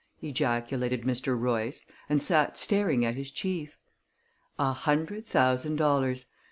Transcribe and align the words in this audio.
ejaculated 0.23 1.03
Mr. 1.03 1.39
Royce, 1.39 1.85
and 2.09 2.23
sat 2.23 2.57
staring 2.57 3.05
at 3.05 3.13
his 3.13 3.29
chief. 3.29 3.77
"A 4.57 4.73
hundred 4.73 5.27
thousand 5.27 5.75
dollars! 5.75 6.25